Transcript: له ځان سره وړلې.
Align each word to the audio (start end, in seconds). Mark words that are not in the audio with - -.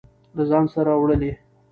له 0.35 0.43
ځان 0.49 0.65
سره 0.73 0.91
وړلې. 0.95 1.31